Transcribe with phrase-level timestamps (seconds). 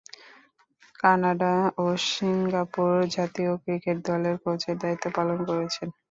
[0.99, 1.53] Canada
[1.77, 5.87] ও Singapore জাতীয় cricket দলের কোচের দায়িত্ব পালন করেছেন।